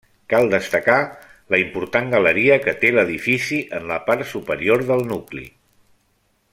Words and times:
Cal 0.33 0.47
destacar 0.51 0.95
la 1.55 1.59
important 1.63 2.09
galeria 2.15 2.57
que 2.63 2.75
té 2.85 2.91
l'edifici 2.95 3.59
en 3.81 3.85
la 3.93 3.99
part 4.09 4.27
superior 4.33 4.87
del 4.93 5.07
nucli. 5.15 5.47